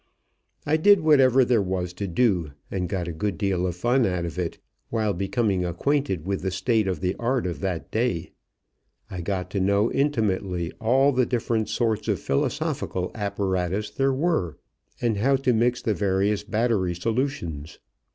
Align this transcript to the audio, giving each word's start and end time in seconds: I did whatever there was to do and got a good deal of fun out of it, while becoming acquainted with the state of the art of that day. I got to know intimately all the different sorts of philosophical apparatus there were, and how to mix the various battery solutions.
I 0.65 0.77
did 0.77 1.01
whatever 1.01 1.45
there 1.45 1.61
was 1.61 1.93
to 1.93 2.07
do 2.07 2.53
and 2.71 2.89
got 2.89 3.07
a 3.07 3.11
good 3.13 3.37
deal 3.37 3.67
of 3.67 3.75
fun 3.75 4.03
out 4.07 4.25
of 4.25 4.39
it, 4.39 4.57
while 4.89 5.13
becoming 5.13 5.63
acquainted 5.63 6.25
with 6.25 6.41
the 6.41 6.49
state 6.49 6.87
of 6.87 7.01
the 7.01 7.15
art 7.19 7.45
of 7.45 7.59
that 7.59 7.91
day. 7.91 8.31
I 9.11 9.21
got 9.21 9.51
to 9.51 9.59
know 9.59 9.91
intimately 9.91 10.71
all 10.81 11.11
the 11.11 11.27
different 11.27 11.69
sorts 11.69 12.07
of 12.07 12.19
philosophical 12.19 13.11
apparatus 13.13 13.91
there 13.91 14.11
were, 14.11 14.57
and 14.99 15.17
how 15.17 15.35
to 15.35 15.53
mix 15.53 15.83
the 15.83 15.93
various 15.93 16.43
battery 16.43 16.95
solutions. 16.95 17.77